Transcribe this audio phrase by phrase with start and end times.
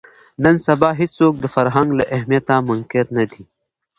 [0.43, 3.43] نن سبا هېڅوک د فرهنګ له اهمیته منکر نه دي